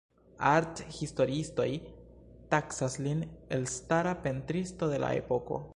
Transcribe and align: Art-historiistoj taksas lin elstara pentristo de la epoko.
Art-historiistoj 0.51 1.67
taksas 2.55 2.97
lin 3.09 3.23
elstara 3.61 4.19
pentristo 4.27 4.93
de 4.95 5.03
la 5.07 5.15
epoko. 5.23 5.67